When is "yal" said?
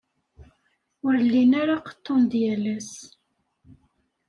2.43-2.63